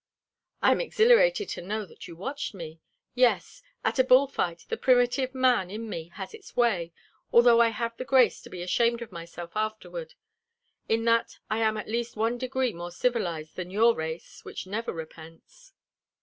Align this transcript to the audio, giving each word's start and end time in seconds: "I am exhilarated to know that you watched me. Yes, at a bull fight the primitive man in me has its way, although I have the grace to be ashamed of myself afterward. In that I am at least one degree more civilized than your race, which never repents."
"I 0.63 0.71
am 0.71 0.81
exhilarated 0.81 1.47
to 1.49 1.61
know 1.61 1.85
that 1.85 2.07
you 2.07 2.15
watched 2.15 2.55
me. 2.55 2.81
Yes, 3.13 3.61
at 3.83 3.99
a 3.99 4.03
bull 4.03 4.25
fight 4.25 4.65
the 4.67 4.75
primitive 4.75 5.35
man 5.35 5.69
in 5.69 5.87
me 5.87 6.07
has 6.15 6.33
its 6.33 6.55
way, 6.57 6.91
although 7.31 7.61
I 7.61 7.67
have 7.69 7.95
the 7.97 8.03
grace 8.03 8.41
to 8.41 8.49
be 8.49 8.63
ashamed 8.63 9.03
of 9.03 9.11
myself 9.11 9.51
afterward. 9.55 10.15
In 10.89 11.05
that 11.05 11.37
I 11.51 11.59
am 11.59 11.77
at 11.77 11.87
least 11.87 12.15
one 12.15 12.39
degree 12.39 12.73
more 12.73 12.89
civilized 12.89 13.55
than 13.57 13.69
your 13.69 13.93
race, 13.93 14.43
which 14.43 14.65
never 14.65 14.91
repents." 14.91 15.71